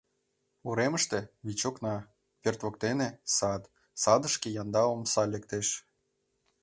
Уремышке— 0.67 1.19
вич 1.45 1.61
окна, 1.69 1.95
пӧрт 2.41 2.59
воктене— 2.65 3.09
сад, 3.35 3.61
садышке 4.01 4.49
янда 4.61 4.83
омса 4.93 5.23
лектеш. 5.33 5.67